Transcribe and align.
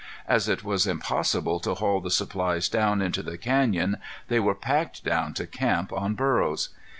As 0.27 0.49
it 0.49 0.63
was 0.63 0.87
impossible 0.87 1.59
to 1.59 1.75
haul 1.75 2.01
the 2.01 2.09
supplies 2.09 2.67
down 2.69 3.03
into 3.03 3.21
the 3.21 3.37
canyon 3.37 3.97
they 4.29 4.39
were 4.39 4.55
packed 4.55 5.03
down 5.03 5.35
to 5.35 5.45
camp 5.45 5.93
on 5.93 6.15
burros. 6.15 6.69